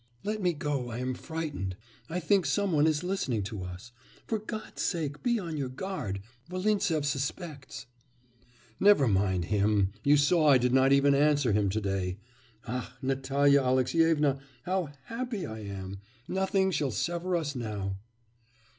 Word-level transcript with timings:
'Let 0.23 0.41
me 0.41 0.53
go 0.53 0.89
I 0.89 0.97
am 0.97 1.13
frightened.... 1.13 1.75
I 2.09 2.19
think 2.19 2.47
some 2.47 2.71
one 2.71 2.87
is 2.87 3.03
listening 3.03 3.43
to 3.43 3.61
us.... 3.61 3.91
For 4.25 4.39
God's 4.39 4.81
sake, 4.81 5.21
be 5.21 5.37
on 5.37 5.57
your 5.57 5.69
guard. 5.69 6.21
Volintsev 6.49 7.05
suspects.' 7.05 7.85
'Never 8.79 9.07
mind 9.07 9.45
him! 9.45 9.91
You 10.03 10.17
saw 10.17 10.47
I 10.47 10.57
did 10.57 10.73
not 10.73 10.91
even 10.91 11.13
answer 11.13 11.51
him 11.51 11.69
to 11.69 11.79
day.... 11.81 12.17
Ah, 12.67 12.97
Natalya 13.03 13.61
Alexyevna, 13.61 14.39
how 14.63 14.89
happy 15.03 15.45
I 15.45 15.59
am! 15.59 15.99
Nothing 16.27 16.71
shall 16.71 16.89
sever 16.89 17.35
us 17.35 17.55
now! 17.55 17.97